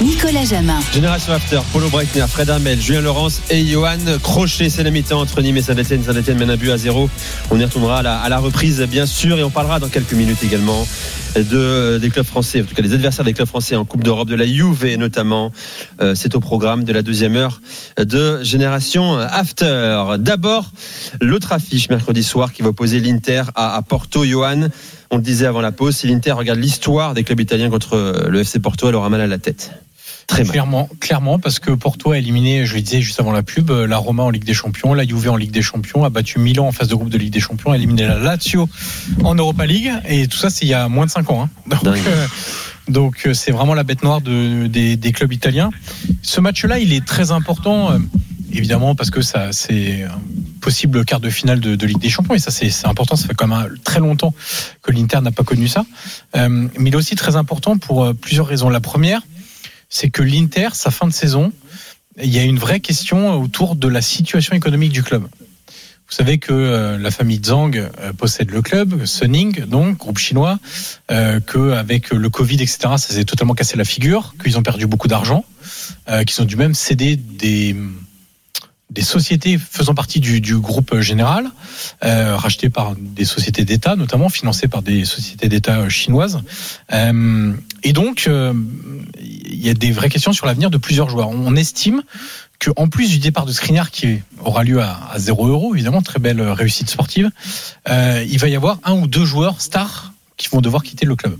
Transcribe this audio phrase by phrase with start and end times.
[0.00, 0.78] Nicolas Jamin.
[0.94, 4.70] Génération After, Polo Breitner, Fred Hamel, Julien Laurence et Johan Crochet.
[4.70, 6.04] C'est la mi-temps entre Nîmes et Saint-Etienne.
[6.04, 7.10] Saint-Etienne mène un but à zéro.
[7.50, 10.86] On y retournera à la, reprise, bien sûr, et on parlera dans quelques minutes également
[11.34, 14.28] de, des clubs français, en tout cas des adversaires des clubs français en Coupe d'Europe,
[14.28, 15.50] de la Juve notamment.
[16.00, 17.60] Euh, C'est au programme de la deuxième heure
[17.98, 20.14] de Génération After.
[20.20, 20.70] D'abord,
[21.20, 24.24] l'autre affiche mercredi soir qui va opposer l'Inter à, à Porto.
[24.24, 24.68] Johan,
[25.10, 28.38] on le disait avant la pause, si l'Inter regarde l'histoire des clubs italiens contre le
[28.38, 29.72] FC Porto, elle aura mal à la tête.
[30.28, 30.52] Très mal.
[30.52, 33.96] Clairement, clairement, parce que Porto a éliminé, je le disais juste avant la pub, la
[33.96, 36.72] Roma en Ligue des Champions, la Juve en Ligue des Champions, a battu Milan en
[36.72, 38.68] phase de groupe de Ligue des Champions, a éliminé la Lazio
[39.24, 41.44] en Europa League, et tout ça c'est il y a moins de 5 ans.
[41.44, 41.76] Hein.
[41.82, 42.26] Donc, euh,
[42.88, 45.70] donc euh, c'est vraiment la bête noire de, des, des, clubs italiens.
[46.22, 47.98] Ce match-là, il est très important, euh,
[48.52, 50.20] évidemment, parce que ça c'est un
[50.60, 53.34] possible quart de finale de, de Ligue des Champions, et ça c'est important, ça fait
[53.34, 54.34] quand même très longtemps
[54.82, 55.86] que l'Inter n'a pas connu ça.
[56.36, 58.68] Euh, mais il est aussi très important pour plusieurs raisons.
[58.68, 59.22] La première,
[59.88, 61.52] c'est que l'Inter, sa fin de saison,
[62.22, 65.28] il y a une vraie question autour de la situation économique du club.
[66.08, 70.58] Vous savez que euh, la famille Zhang euh, possède le club, Suning, donc groupe chinois,
[71.10, 74.86] euh, que avec le Covid, etc., ça s'est totalement cassé la figure, qu'ils ont perdu
[74.86, 75.44] beaucoup d'argent,
[76.08, 77.76] euh, qu'ils ont dû même céder des
[78.90, 81.50] des sociétés faisant partie du, groupe général,
[82.04, 86.40] euh, rachetées par des sociétés d'État, notamment financées par des sociétés d'État chinoises.
[86.92, 88.54] Euh, et donc, euh,
[89.20, 91.28] il y a des vraies questions sur l'avenir de plusieurs joueurs.
[91.28, 92.02] On estime
[92.58, 96.02] que, en plus du départ de Skriniar qui aura lieu à, à 0 euros, évidemment,
[96.02, 97.30] très belle réussite sportive,
[97.88, 101.14] euh, il va y avoir un ou deux joueurs stars qui vont devoir quitter le
[101.14, 101.36] club.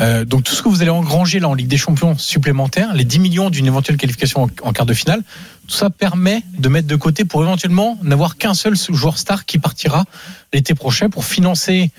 [0.00, 3.04] Euh, donc tout ce que vous allez engranger là en Ligue des Champions supplémentaires, les
[3.04, 5.22] 10 millions d'une éventuelle qualification en, en, quart de finale,
[5.68, 9.58] tout ça permet de mettre de côté pour éventuellement n'avoir qu'un seul joueur star qui
[9.58, 10.04] partira
[10.52, 11.90] l'été prochain pour financer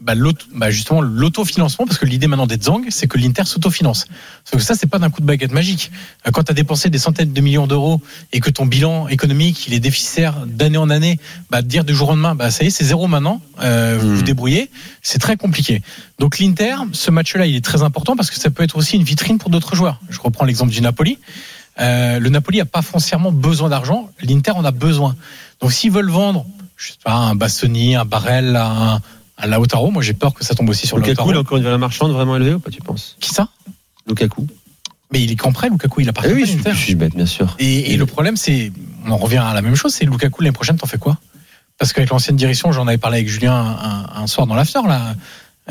[0.00, 0.14] bah,
[0.54, 4.06] bah, justement l'autofinancement, parce que l'idée maintenant d'être Zang, c'est que l'Inter s'autofinance.
[4.44, 5.90] Sauf que ça, c'est pas d'un coup de baguette magique.
[6.32, 8.00] Quand tu as dépensé des centaines de millions d'euros
[8.32, 11.18] et que ton bilan économique, il est déficitaire d'année en année,
[11.50, 14.08] bah, dire du jour au lendemain, bah, ça y est, c'est zéro maintenant, euh, vous
[14.08, 14.14] mmh.
[14.14, 14.70] vous débrouillez,
[15.02, 15.82] c'est très compliqué.
[16.18, 19.04] Donc l'Inter, ce match-là, il est très important parce que ça peut être aussi une
[19.04, 20.00] vitrine pour d'autres joueurs.
[20.08, 21.18] Je reprends l'exemple du Napoli.
[21.78, 25.14] Euh, le Napoli n'a pas foncièrement besoin d'argent, l'Inter en a besoin.
[25.60, 26.46] Donc s'ils veulent vendre,
[26.76, 29.00] je sais pas, un Bassoni, un Barrel, un
[29.36, 29.90] à Lautaro.
[29.90, 31.30] Moi, j'ai peur que ça tombe aussi sur Lukaku, Lautaro.
[31.32, 33.16] il a encore une valeur marchande vraiment élevée ou pas, tu penses?
[33.20, 33.48] Qui ça?
[34.06, 34.46] Lukaku.
[35.12, 37.14] Mais il est qu'en prêt, Lukaku, il a pas eh oui, je, je suis bête,
[37.14, 37.54] bien sûr.
[37.58, 38.72] Et, et le problème, c'est,
[39.04, 41.18] on en revient à la même chose, c'est Lukaku l'année prochaine, t'en fais quoi?
[41.78, 45.14] Parce qu'avec l'ancienne direction, j'en avais parlé avec Julien un, un soir dans l'after, là.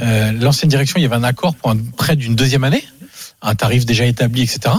[0.02, 2.84] Euh, l'ancienne direction, il y avait un accord pour un prêt d'une deuxième année,
[3.42, 4.76] un tarif déjà établi, etc.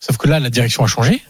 [0.00, 1.22] Sauf que là, la direction a changé.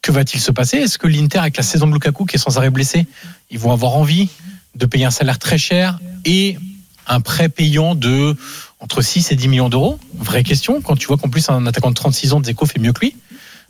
[0.00, 0.78] Que va-t-il se passer?
[0.78, 3.06] Est-ce que l'Inter, avec la saison de Lukaku qui est sans arrêt blessé,
[3.50, 4.28] ils vont avoir envie
[4.74, 6.58] de payer un salaire très cher et
[7.06, 8.36] un prêt payant de
[8.80, 11.90] entre 6 et 10 millions d'euros Vraie question, quand tu vois qu'en plus un attaquant
[11.90, 13.16] de 36 ans Zeko fait mieux que lui.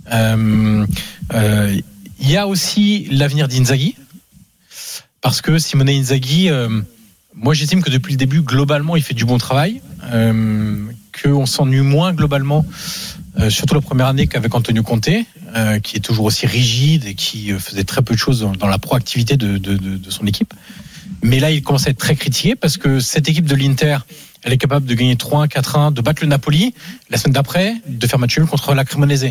[0.06, 0.86] Il euh,
[1.34, 1.80] euh,
[2.20, 3.96] y a aussi l'avenir d'Inzaghi,
[5.20, 6.82] parce que Simone Inzaghi, euh,
[7.34, 9.80] moi j'estime que depuis le début, globalement, il fait du bon travail,
[11.22, 12.66] qu'on s'ennuie moins globalement,
[13.48, 15.08] surtout la première année qu'avec Antonio Conte,
[15.82, 19.36] qui est toujours aussi rigide et qui faisait très peu de choses dans, la proactivité
[19.36, 20.52] de son équipe.
[21.24, 23.96] Mais là, il commence à être très critiqué parce que cette équipe de l'Inter,
[24.42, 26.74] elle est capable de gagner 3-1, 4-1, de battre le Napoli,
[27.08, 29.30] la semaine d'après, de faire match nul contre la Cremonese,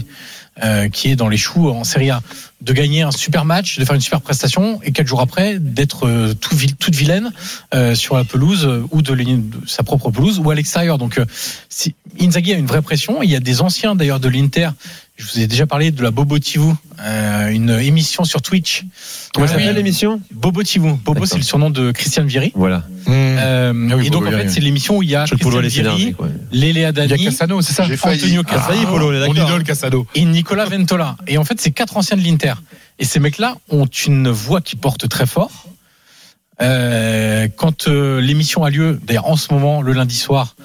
[0.64, 2.24] euh, qui est dans les choux en Serie A,
[2.62, 6.08] de gagner un super match, de faire une super prestation, et quatre jours après, d'être
[6.08, 7.32] euh, tout, toute vilaine
[7.76, 10.98] euh, sur la pelouse, ou de, de, sa propre pelouse, ou à l'extérieur.
[10.98, 11.22] Donc,
[12.20, 13.24] Inzaghi a une vraie pression.
[13.24, 14.70] Il y a des anciens d'ailleurs de l'Inter
[15.16, 18.84] je vous ai déjà parlé de la Bobotivou, euh, une émission sur Twitch.
[19.34, 19.76] Comment s'appelle oui.
[19.76, 21.00] l'émission Bobotivou.
[21.04, 22.52] Bobo, c'est le surnom de Christian Viry.
[22.56, 22.80] Voilà.
[23.06, 23.12] Mmh.
[23.12, 26.16] Euh, ah oui, et donc, en fait, c'est l'émission où il y a Christian Viry,
[26.52, 27.14] Léléa Dani.
[27.14, 28.98] Il y a Cassano, c'est ça Antonio Cassano.
[28.98, 30.08] Mon idole Cassano.
[30.16, 31.16] Et Nicolas Ventola.
[31.28, 32.54] Et en fait, c'est quatre anciens de l'Inter.
[32.98, 35.68] Et ces mecs-là ont une voix qui porte très fort.
[36.62, 40.56] Euh, quand euh, l'émission a lieu, d'ailleurs en ce moment, le lundi soir,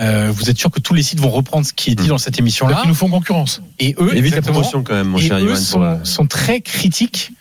[0.00, 2.18] euh, vous êtes sûr que tous les sites vont reprendre ce qui est dit dans
[2.18, 3.62] cette émission-là Ils nous font concurrence.
[3.78, 6.04] Et eux, évite la promotion quand même, mon cher sont, la...
[6.04, 7.32] sont, très critiques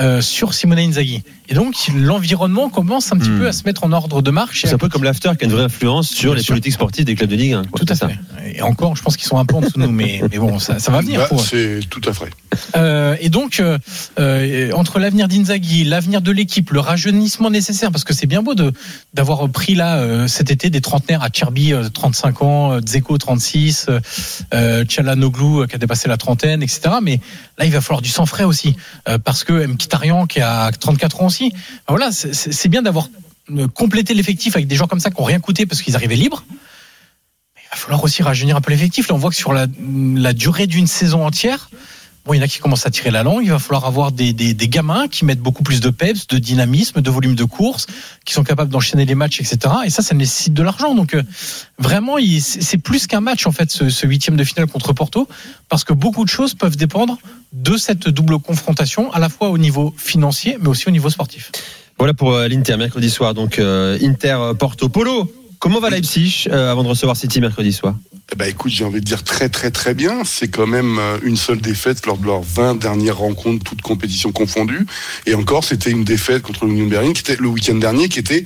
[0.00, 1.22] euh, sur Simone Inzaghi.
[1.48, 3.38] Et donc l'environnement commence un petit Hmm.
[3.38, 4.62] peu à se mettre en ordre de marche.
[4.66, 6.54] C'est un peu comme l'after qui a une vraie influence sur les sûr.
[6.54, 7.64] politiques sportives des clubs de Ligue 1.
[7.66, 8.18] quoi, Tout à fait.
[8.54, 10.58] Et encore, je pense qu'ils sont un peu en dessous de nous, mais, mais bon,
[10.58, 11.20] ça, ça va venir.
[11.30, 12.30] Bah, c'est tout à fait.
[12.76, 13.78] Euh, et donc, euh,
[14.18, 18.54] euh, entre l'avenir d'Inzaghi, l'avenir de l'équipe, le rajeunissement nécessaire, parce que c'est bien beau
[18.54, 18.72] de
[19.14, 23.18] d'avoir pris là euh, cet été des trentenaires à Cherby, euh, 35 ans, euh, Dzeko
[23.18, 24.00] 36, euh,
[24.54, 26.96] euh, Tchalanoglu euh, qui a dépassé la trentaine, etc.
[27.02, 27.20] Mais
[27.58, 28.76] Là, il va falloir du sang frais aussi,
[29.08, 31.52] euh, parce que Mkhitaryan qui a 34 ans aussi.
[31.88, 33.08] Voilà, c'est- bien d'avoir
[33.50, 36.16] euh, complété l'effectif avec des gens comme ça qui ont rien coûté parce qu'ils arrivaient
[36.16, 36.44] libres.
[36.50, 39.08] Mais il va falloir aussi rajeunir un peu l'effectif.
[39.08, 41.70] Là, on voit que sur la durée d'une saison entière,
[42.26, 43.42] bon, il y en a qui commencent à tirer la langue.
[43.44, 44.32] Il va falloir avoir des,
[44.68, 47.86] gamins qui mettent beaucoup plus de peps, de dynamisme, de volume de course,
[48.24, 49.74] qui sont capables d'enchaîner les matchs, etc.
[49.84, 50.94] Et ça, ça nécessite de l'argent.
[50.94, 51.22] Donc, euh,
[51.78, 55.28] vraiment, c'est plus qu'un match, en fait, ce, huitième de finale contre Porto,
[55.68, 57.18] parce que beaucoup de choses peuvent dépendre
[57.52, 61.50] de cette double confrontation, à la fois au niveau financier, mais aussi au niveau sportif.
[61.98, 63.32] Voilà pour euh, l'Inter mercredi soir.
[63.32, 65.32] Donc euh, Inter Porto Polo.
[65.58, 67.94] Comment va Leipzig euh, avant de recevoir City mercredi soir?
[68.36, 70.24] Ben, écoute, j'ai envie de dire très très très bien.
[70.24, 74.32] C'est quand même euh, une seule défaite lors de leurs 20 dernières rencontres, toutes compétitions
[74.32, 74.86] confondues.
[75.26, 78.44] Et encore, c'était une défaite contre l'Union Berlin qui était le week-end dernier, qui était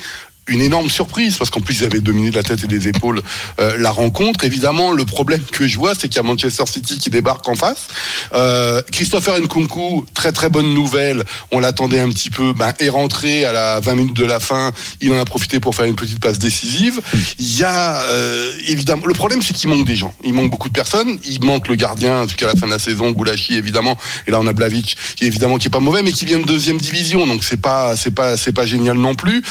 [0.50, 3.22] une énorme surprise parce qu'en plus ils avaient dominé de la tête et des épaules
[3.60, 4.44] euh, la rencontre.
[4.44, 7.54] Évidemment, le problème que je vois, c'est qu'il y a Manchester City qui débarque en
[7.54, 7.88] face.
[8.34, 11.24] Euh, Christopher Nkunku, très très bonne nouvelle.
[11.52, 14.72] On l'attendait un petit peu, ben, est rentré à la 20 minutes de la fin.
[15.00, 17.00] Il en a profité pour faire une petite passe décisive.
[17.38, 20.14] Il y a euh, évidemment le problème, c'est qu'il manque des gens.
[20.24, 21.18] Il manque beaucoup de personnes.
[21.24, 23.96] Il manque le gardien jusqu'à la fin de la saison, Goulachi évidemment.
[24.26, 26.44] Et là, on a Blavic qui évidemment qui est pas mauvais, mais qui vient de
[26.44, 29.42] deuxième division, donc c'est pas c'est pas c'est pas génial non plus.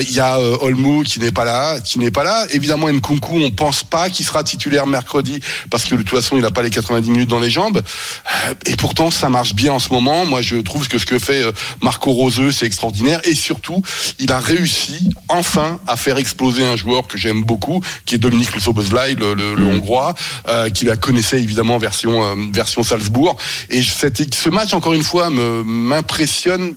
[0.00, 2.46] Il y a euh, Olmo qui n'est pas là, qui n'est pas là.
[2.50, 5.40] Évidemment, Nkunku, on pense pas qu'il sera titulaire mercredi
[5.70, 7.78] parce que de toute façon, il n'a pas les 90 minutes dans les jambes.
[8.48, 10.26] Euh, Et pourtant, ça marche bien en ce moment.
[10.26, 11.52] Moi, je trouve que ce que fait euh,
[11.82, 13.20] Marco Roseux, c'est extraordinaire.
[13.24, 13.82] Et surtout,
[14.18, 18.54] il a réussi enfin à faire exploser un joueur que j'aime beaucoup, qui est Dominique
[18.54, 20.14] Lusobozlai, le, le, le Hongrois,
[20.48, 23.36] euh, qui la connaissait évidemment version euh, version Salzbourg.
[23.70, 26.74] Et cette- ce match, encore une fois, m'impressionne.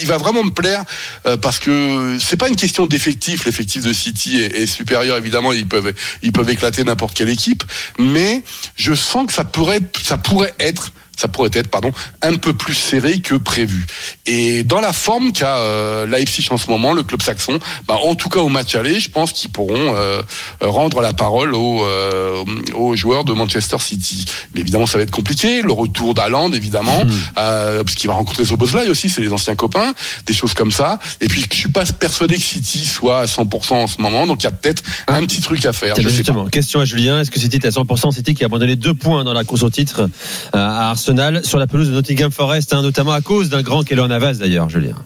[0.00, 0.84] Il va vraiment me plaire
[1.26, 3.44] euh, parce que c'est pas une question d'effectif.
[3.44, 5.52] L'effectif de City est, est supérieur, évidemment.
[5.52, 7.64] Ils peuvent éclater n'importe quelle équipe,
[7.98, 8.42] mais
[8.76, 13.34] je sens que ça pourrait être ça pourrait être pardon un peu plus serré que
[13.34, 13.86] prévu.
[14.26, 18.14] Et dans la forme qu'a euh, Leipzig en ce moment, le club saxon, bah, en
[18.14, 20.22] tout cas au match aller, je pense qu'ils pourront euh,
[20.60, 22.44] rendre la parole aux, euh,
[22.74, 24.24] aux joueurs de Manchester City.
[24.54, 25.62] Mais évidemment, ça va être compliqué.
[25.62, 27.02] Le retour d'Haaland, évidemment,
[27.38, 29.94] euh, parce qu'il va rencontrer Zoboslai aussi, c'est les anciens copains,
[30.26, 30.98] des choses comme ça.
[31.20, 34.42] Et puis, je suis pas persuadé que City soit à 100% en ce moment, donc
[34.42, 35.96] il y a peut-être un petit truc à faire.
[35.96, 36.02] Sais.
[36.02, 37.20] Justement, question à Julien.
[37.20, 39.62] Est-ce que City est à 100% City qui a abandonné deux points dans la course
[39.62, 40.08] au titre
[40.54, 43.82] euh, à Arsenal sur la pelouse de Nottingham Forest, hein, notamment à cause d'un grand
[43.84, 44.96] Keller Navas d'ailleurs, Julien.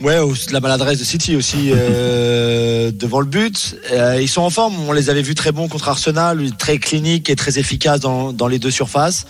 [0.00, 3.76] Ouais, de la maladresse de City aussi euh, devant le but.
[3.92, 4.74] Euh, ils sont en forme.
[4.88, 8.48] On les avait vus très bons contre Arsenal, très cliniques et très efficaces dans, dans
[8.48, 9.26] les deux surfaces.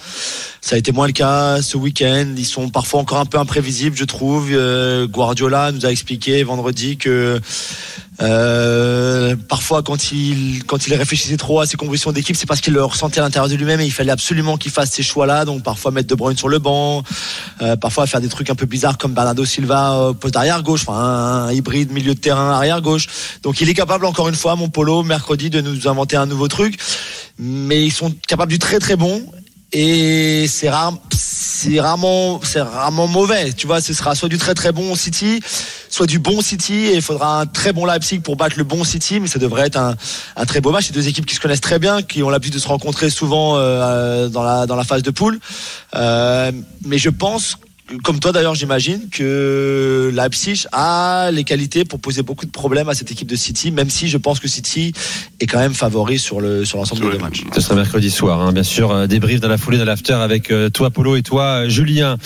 [0.63, 2.27] Ça a été moins le cas ce week-end.
[2.37, 4.49] Ils sont parfois encore un peu imprévisibles, je trouve.
[4.53, 7.39] Euh, Guardiola nous a expliqué vendredi que
[8.23, 12.73] euh, parfois quand il quand il réfléchissait trop à ses compositions d'équipe, c'est parce qu'il
[12.73, 15.45] le ressentait à l'intérieur de lui-même et il fallait absolument qu'il fasse ces choix-là.
[15.45, 17.03] Donc parfois mettre De Bruyne sur le banc,
[17.61, 20.83] euh, parfois faire des trucs un peu bizarres comme Bernardo Silva au poste arrière gauche,
[20.87, 20.99] enfin
[21.49, 23.09] un, hybride milieu de terrain arrière gauche.
[23.43, 26.49] Donc il est capable encore une fois, mon polo mercredi, de nous inventer un nouveau
[26.49, 26.79] truc.
[27.39, 29.27] Mais ils sont capables du très très bon
[29.73, 33.53] et c'est rare, c'est rarement, c'est rarement mauvais.
[33.55, 35.41] Tu vois, ce sera soit du très très bon City,
[35.93, 38.83] soit du bon City, et il faudra un très bon Leipzig pour battre le bon
[38.83, 39.95] City, mais ça devrait être un,
[40.37, 40.87] un très beau match.
[40.87, 43.57] C'est deux équipes qui se connaissent très bien, qui ont l'habitude de se rencontrer souvent
[43.57, 45.39] euh, dans la dans la phase de poule.
[45.95, 46.51] Euh,
[46.87, 47.59] mais je pense
[48.05, 52.95] comme toi d'ailleurs, j'imagine que Leipzig a les qualités pour poser beaucoup de problèmes à
[52.95, 54.93] cette équipe de City, même si je pense que City
[55.41, 57.43] est quand même favori sur le sur l'ensemble des matchs.
[57.55, 58.91] Ce sera mercredi soir, hein, bien sûr.
[58.91, 62.17] euh, débrief dans la foulée de l'after avec euh, toi, Polo, et toi, euh, Julien.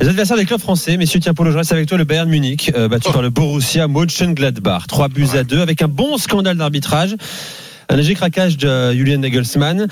[0.00, 2.70] Les adversaires des clubs français, messieurs, tiens, Polo, je reste avec toi, le Bayern Munich,
[2.76, 4.86] euh, battu par le Borussia Mönchengladbach.
[4.86, 7.16] Trois buts à deux, avec un bon scandale d'arbitrage.
[7.88, 9.88] Un léger craquage de euh, Julian Nagelsmann.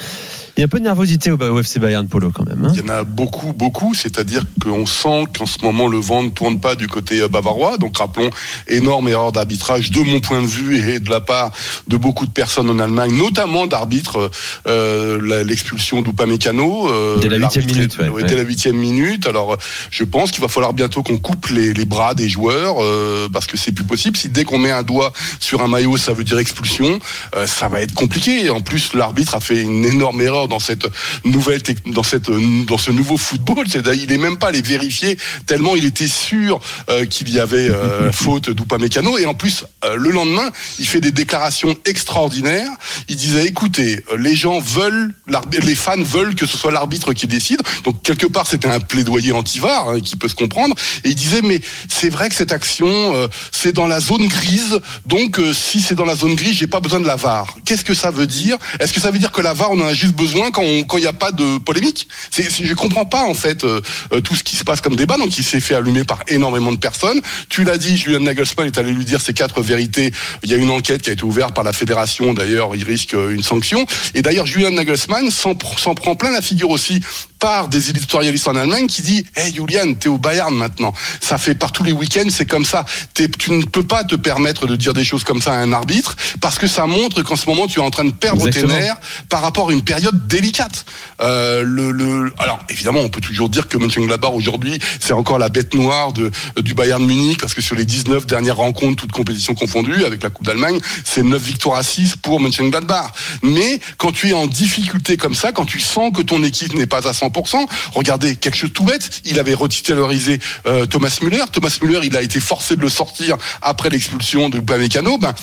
[0.56, 2.64] Il y a un peu de nervosité au, au FC Bayern, Polo, quand même.
[2.64, 2.72] hein.
[2.74, 3.92] Il y en a beaucoup, beaucoup.
[3.94, 7.76] C'est-à-dire qu'on sent qu'en ce moment, le vent ne tourne pas du côté euh, bavarois.
[7.76, 8.30] Donc, rappelons,
[8.66, 11.52] énorme erreur d'arbitrage de mon point de vue et de la part
[11.88, 14.30] de beaucoup de personnes en Allemagne, notamment d'arbitres.
[14.66, 16.88] euh, la- L'expulsion d'Upamecano.
[16.90, 18.22] Euh, Dès la huitième minute, ouais, ouais.
[18.24, 19.26] Dès la huitième minute.
[19.26, 19.56] Alors, euh,
[19.90, 23.46] je pense qu'il va falloir bientôt qu'on coupe les, les bras des joueurs euh, parce
[23.46, 24.16] que c'est plus possible.
[24.16, 26.98] Si dès qu'on met un doigt sur un maillot, ça veut dire expulsion,
[27.36, 28.48] euh, ça va être compliqué.
[28.50, 30.86] En plus, l'arbitre a fait une énorme erreur dans cette
[31.24, 33.66] nouvelle, dans cette, dans ce nouveau football.
[33.68, 36.60] C'est-à-dire, il est même pas allé vérifier tellement il était sûr
[36.90, 39.18] euh, qu'il y avait euh, faute d'Upamecano.
[39.18, 42.70] Et en plus, euh, le lendemain, il fait des déclarations extraordinaires.
[43.08, 45.14] Il disait, écoutez, les gens veulent,
[45.62, 47.60] les fans veulent que ce soit l'arbitre qui décide.
[47.84, 50.74] Donc quelque part, c'était un plaidoyer anti-VAR hein, qui peut se comprendre.
[51.04, 54.78] Et il disait, mais c'est vrai que cette action, euh, c'est dans la zone grise.
[55.06, 57.56] Donc si c'est dans la zone grise, j'ai pas besoin de la VAR.
[57.64, 58.56] Qu'est-ce que ça veut dire?
[58.80, 61.00] Est-ce que ça veut dire que la VAR, on en a juste besoin quand il
[61.00, 62.08] n'y a pas de polémique.
[62.30, 63.80] C'est- je comprends pas en fait euh,
[64.12, 65.16] euh, tout ce qui se passe comme débat.
[65.16, 67.20] Donc il s'est fait allumer par énormément de personnes.
[67.48, 70.12] Tu l'as dit, Julian Nagelsmann est allé lui dire ces quatre vérités.
[70.42, 72.34] Il y a une enquête qui a été ouverte par la fédération.
[72.34, 73.86] D'ailleurs, il risque euh, une sanction.
[74.14, 77.00] Et d'ailleurs, Julian Nagelsmann s'en prend plein la figure aussi
[77.38, 80.92] par des éditorialistes en Allemagne qui dit Hey Julian, t'es au Bayern maintenant.
[81.20, 82.84] Ça fait par tous les week-ends, c'est comme ça.
[83.14, 85.72] T'es- tu ne peux pas te permettre de dire des choses comme ça à un
[85.72, 88.74] arbitre parce que ça montre qu'en ce moment tu es en train de perdre Exactement.
[88.74, 88.96] tes nerfs
[89.28, 90.84] par rapport à une période délicate.
[91.20, 95.48] Euh, le, le, alors évidemment, on peut toujours dire que Mönchengladbach aujourd'hui c'est encore la
[95.48, 99.54] bête noire de, du Bayern Munich parce que sur les 19 dernières rencontres, toutes compétitions
[99.54, 103.10] confondues, avec la Coupe d'Allemagne, c'est 9 victoires à 6 pour Mönchengladbach.
[103.42, 106.86] Mais quand tu es en difficulté comme ça, quand tu sens que ton équipe n'est
[106.86, 111.44] pas à 100%, regardez quelque chose de tout bête, il avait retitularisé euh, Thomas Müller.
[111.52, 115.18] Thomas Müller, il a été forcé de le sortir après l'expulsion de Upamecano.
[115.18, 115.34] Ben,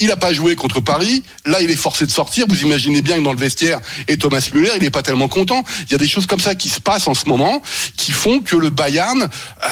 [0.00, 1.22] il n'a pas joué contre Paris.
[1.44, 2.46] Là, il est forcé de sortir.
[2.48, 5.62] Vous imaginez bien que dans le vestiaire, et Thomas Müller, il n'est pas tellement content.
[5.86, 7.62] Il y a des choses comme ça qui se passent en ce moment,
[7.96, 9.68] qui font que le Bayern, euh,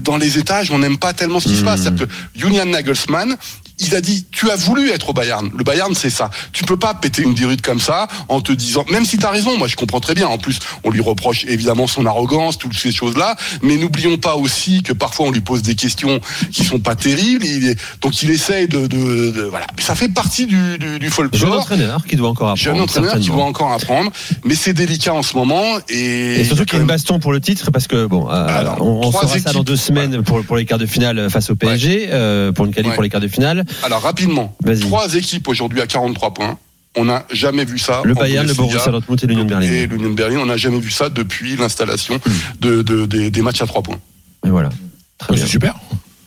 [0.00, 1.82] dans les étages, on n'aime pas tellement ce qui se passe.
[1.82, 3.36] C'est-à-dire que Julian Nagelsmann,
[3.80, 5.50] il a dit, tu as voulu être au Bayern.
[5.56, 6.30] Le Bayern, c'est ça.
[6.52, 9.30] Tu peux pas péter une dirute comme ça en te disant, même si tu as
[9.30, 10.26] raison, moi je comprends très bien.
[10.28, 13.36] En plus, on lui reproche évidemment son arrogance, toutes ces choses-là.
[13.62, 16.20] Mais n'oublions pas aussi que parfois on lui pose des questions
[16.52, 17.44] qui sont pas terribles.
[17.44, 19.66] Il est- donc il essaye de, de- de- voilà.
[19.78, 21.60] Ça fait partie du, du, du Jeune folklore.
[21.60, 22.62] entraîneur qui doit encore apprendre.
[22.62, 24.10] Jeune entraîneur qui doit encore apprendre,
[24.44, 27.18] mais c'est délicat en ce moment et, Et surtout qu'il y a une même- baston
[27.18, 30.22] pour le titre parce que bon, euh, Alors, on, on saura ça dans deux semaines
[30.22, 32.94] pour, pour les quarts de finale face au PSG, euh, pour une qualif Ouais.
[32.94, 33.64] pour les quarts de finale.
[33.82, 36.58] Alors rapidement, trois équipes aujourd'hui à 43 points.
[36.96, 38.02] On n'a jamais vu ça.
[38.04, 38.52] Le Bayern, le.
[38.54, 39.86] Borussia Dortmund et l'Union de Et Berlin.
[39.86, 42.30] l'Union de Berlin, on n'a jamais vu ça depuis l'installation Hmm.
[42.60, 44.00] de, de- des, des matchs à trois points.
[44.44, 44.70] Et voilà.
[45.18, 45.44] Très bien.
[45.44, 45.74] C'est super.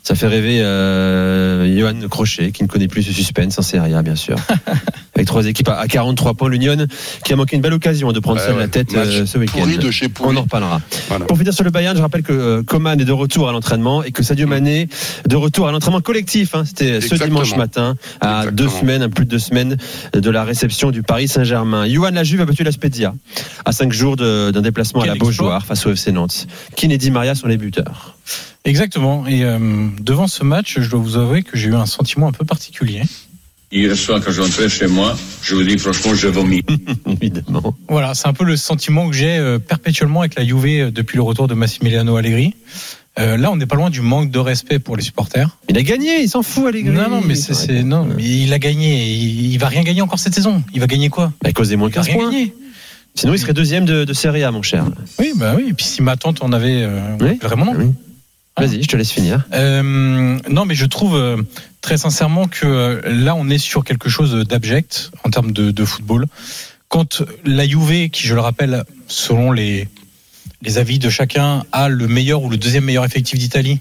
[0.06, 4.02] Ça fait rêver euh, Johan Crochet, qui ne connaît plus ce suspense en Serie A,
[4.04, 4.36] bien sûr.
[5.16, 6.76] Avec trois équipes à à 43 points, l'Union,
[7.24, 8.62] qui a manqué une belle occasion de prendre Ouais, seule ouais.
[8.64, 9.60] la tête Match euh, ce week-end.
[10.20, 10.82] On en reparlera.
[11.08, 11.26] Voilà.
[11.26, 14.04] Pour finir sur le Bayern, je rappelle que euh, Coman est de retour à l'entraînement
[14.04, 14.90] et que Sadio Mané
[15.26, 16.54] de retour à l'entraînement collectif.
[16.56, 16.64] hein.
[16.66, 17.42] C'était ce Exactement.
[17.42, 18.52] dimanche matin, à Exactement.
[18.52, 19.78] deux semaines, un plus de deux semaines
[20.14, 21.88] de la réception du Paris Saint-Germain.
[21.88, 23.14] Johan Lajuve a battu la Spezia
[23.64, 25.20] à cinq jours d'un déplacement Quel à la.
[25.20, 26.48] Beaujoire face au FC Nantes.
[26.76, 28.13] Kennedy Maria sont les buteurs.
[28.66, 29.28] Exactement.
[29.28, 29.58] Et euh,
[30.00, 33.02] devant ce match, je dois vous avouer que j'ai eu un sentiment un peu particulier.
[33.72, 36.62] Hier soir, quand je rentrais chez moi, je vous dis franchement, je vomis.
[37.22, 37.76] Évidemment.
[37.90, 41.16] Voilà, c'est un peu le sentiment que j'ai euh, perpétuellement avec la Juve euh, depuis
[41.16, 42.54] le retour de Massimiliano Allegri.
[43.20, 45.58] Euh, là, on n'est pas loin du manque de respect pour les supporters.
[45.70, 46.94] Il a gagné, il s'en fout, Allegri.
[46.96, 49.08] Non, non, mais c'est, c'est- non, mais il a gagné.
[49.12, 50.64] Il, il va rien gagner encore cette saison.
[50.74, 51.34] Il va gagner quoi?
[51.44, 52.32] À cause des moins Il va 15 rien points.
[52.32, 52.54] gagner.
[53.16, 54.86] Sinon, il serait deuxième de, de Serie A, mon cher.
[55.20, 55.66] Oui, bah oui.
[55.70, 57.38] Et puis si ma tante en avait euh, Oui.
[57.42, 57.74] vraiment non.
[57.78, 57.92] Oui.
[58.58, 59.44] Vas-y, je te laisse finir.
[59.54, 61.42] Euh, non, mais je trouve euh,
[61.82, 65.86] très sincèrement que euh, là, on est sur quelque chose d'abject en termes de, de
[65.86, 66.28] football.
[66.88, 69.88] Quand la Juve, qui je le rappelle, selon les,
[70.62, 73.80] les avis de chacun, a le meilleur ou le deuxième meilleur effectif d'Italie,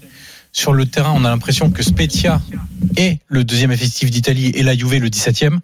[0.51, 2.41] sur le terrain, on a l'impression que Spezia
[2.97, 5.59] est le deuxième effectif d'Italie et la Juve le 17e.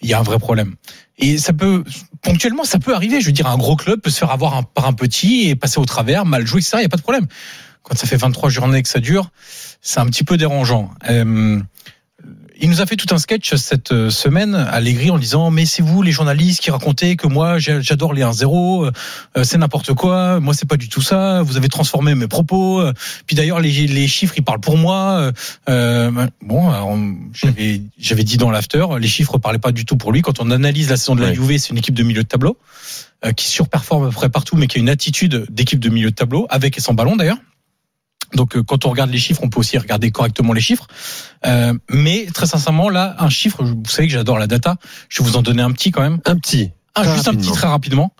[0.00, 0.74] Il y a un vrai problème.
[1.18, 1.84] Et ça peut,
[2.22, 3.20] ponctuellement, ça peut arriver.
[3.20, 5.54] Je veux dire, un gros club peut se faire avoir un- par un petit et
[5.54, 6.72] passer au travers, mal jouer, etc.
[6.76, 7.26] Il n'y a pas de problème
[7.84, 9.30] quand ça fait 23 journées que ça dure,
[9.80, 10.90] c'est un petit peu dérangeant.
[11.08, 11.60] Euh,
[12.60, 15.82] il nous a fait tout un sketch cette euh, semaine, Allegri, en disant mais c'est
[15.82, 18.90] vous les journalistes qui racontez que moi j'adore les 1-0,
[19.36, 22.80] euh, c'est n'importe quoi, moi c'est pas du tout ça, vous avez transformé mes propos,
[22.80, 22.92] euh,
[23.26, 25.32] puis d'ailleurs les, les chiffres ils parlent pour moi.
[25.68, 27.18] euh, bon,
[27.98, 30.22] j'avais dit dans l'after, les chiffres parlaient pas du tout pour lui.
[30.22, 31.34] Quand on analyse la saison de la Ouais.
[31.34, 32.56] Juve, c'est une équipe de milieu de tableau
[33.36, 36.14] qui surperforme à peu près partout, mais qui a une attitude d'équipe de milieu de
[36.14, 37.38] tableau, avec et sans ballon d'ailleurs.
[38.34, 40.86] Donc euh, quand on regarde les chiffres, on peut aussi regarder correctement les chiffres.
[41.46, 44.76] Euh, mais très sincèrement, là, un chiffre, vous savez que j'adore la data,
[45.08, 46.20] je vais vous en donner un petit quand même.
[46.24, 46.70] Un petit.
[46.94, 48.12] Ah, juste un petit très rapidement.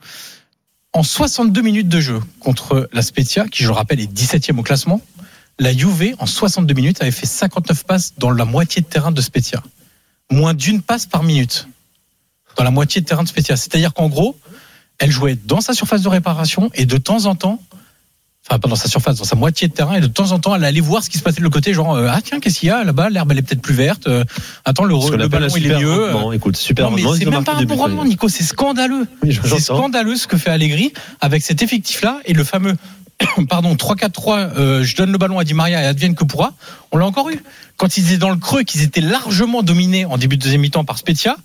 [0.93, 4.63] En 62 minutes de jeu contre la Spezia, qui je le rappelle est 17e au
[4.63, 5.01] classement,
[5.59, 9.21] la Juve, en 62 minutes, avait fait 59 passes dans la moitié de terrain de
[9.21, 9.63] Spezia.
[10.31, 11.69] Moins d'une passe par minute
[12.57, 13.57] dans la moitié de terrain de Spezia.
[13.57, 14.37] C'est-à-dire qu'en gros,
[14.99, 17.61] elle jouait dans sa surface de réparation et de temps en temps,
[18.49, 20.55] enfin pas dans sa surface, dans sa moitié de terrain, et de temps en temps,
[20.55, 22.61] elle allait voir ce qui se passait de l'autre côté, genre euh, ah tiens qu'est-ce
[22.61, 24.25] qu'il y a là-bas, l'herbe elle est peut-être plus verte, euh,
[24.65, 26.11] attends le, le ballon il est mieux.
[26.35, 29.07] Écoute, super Non, mais c'est même pas un bon rendement, Nico, c'est scandaleux.
[29.23, 32.75] Oui, C'est scandaleux ce que fait Allegri avec cet effectif-là et le fameux
[33.49, 34.51] pardon 3-4-3.
[34.59, 36.53] euh, je donne le ballon à Di Maria et advienne que pourra.
[36.93, 37.41] On l'a encore eu
[37.77, 40.85] quand ils étaient dans le creux, qu'ils étaient largement dominés en début de deuxième mi-temps
[40.85, 41.37] par Spezia.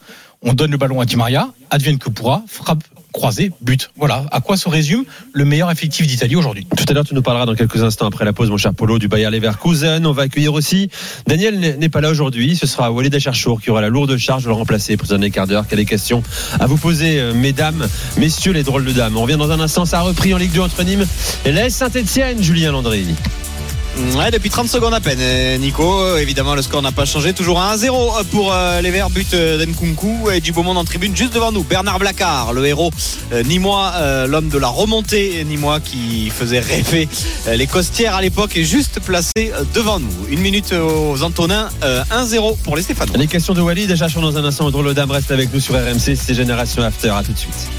[0.41, 2.83] On donne le ballon à Di Maria, advienne que pourra, frappe
[3.19, 3.91] croisé, but.
[3.97, 4.23] Voilà.
[4.31, 6.65] À quoi se résume le meilleur effectif d'Italie aujourd'hui?
[6.77, 8.97] Tout à l'heure, tu nous parleras dans quelques instants après la pause, mon cher Polo,
[8.97, 10.05] du Bayer Leverkusen.
[10.05, 10.89] On va accueillir aussi.
[11.27, 12.55] Daniel n'est pas là aujourd'hui.
[12.55, 15.47] Ce sera Walid Acharchour qui aura la lourde charge de le remplacer pour dernier quart
[15.47, 15.67] d'heure.
[15.67, 16.23] Quelle est questions
[16.61, 19.17] à vous poser, euh, mesdames, messieurs les drôles de dames?
[19.17, 19.83] On revient dans un instant.
[19.83, 21.05] Ça a repris en Ligue 2 entre Nîmes
[21.43, 23.05] et Saint-Etienne, Julien Landry.
[24.17, 25.83] Ouais, depuis 30 secondes à peine, euh, Nico.
[26.01, 27.33] Euh, Évidemment, le score n'a pas changé.
[27.33, 29.09] Toujours à 1-0 pour euh, les Verts.
[29.09, 31.63] But euh, d'Nkunku et du beau monde en tribune juste devant nous.
[31.63, 32.91] Bernard Blacard, le héros
[33.33, 37.07] euh, nîmois, euh, l'homme de la remontée nîmois qui faisait rêver
[37.47, 40.09] euh, les costières à l'époque est juste placé euh, devant nous.
[40.29, 43.17] Une minute aux Antonins, euh, 1-0 pour les Stéphanois.
[43.17, 45.75] Les questions de Walid, déjà dans un instant, le drôle dame reste avec nous sur
[45.75, 46.15] RMC.
[46.15, 47.09] C'est Génération After.
[47.09, 47.69] À tout de suite.